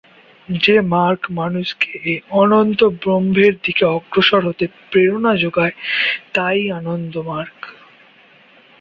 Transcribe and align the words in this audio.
যে 0.49 0.75
মার্গ 0.91 1.21
মানুষকে 1.31 1.91
এ 2.05 2.13
অনন্ত 2.33 2.79
ব্রহ্মের 3.01 3.53
দিকে 3.63 3.83
অগ্রসর 3.91 4.41
হতে 4.45 4.65
প্রেরণা 4.89 5.33
জোগায় 5.35 5.75
তা-ই 6.33 6.63
আনন্দমার্গ। 6.71 7.59